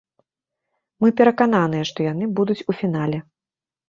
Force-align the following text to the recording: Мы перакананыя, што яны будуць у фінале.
Мы 1.03 1.07
перакананыя, 1.19 1.83
што 1.89 2.07
яны 2.13 2.29
будуць 2.39 2.57
у 2.73 2.75
фінале. 2.81 3.21